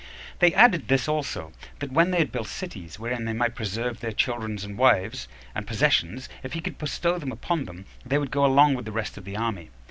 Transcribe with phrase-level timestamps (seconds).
[0.39, 4.11] They added this also, that when they had built cities, wherein they might preserve their
[4.11, 8.43] children, and wives, and possessions, if he would bestow them upon them, they would go
[8.43, 9.69] along with the rest of the army.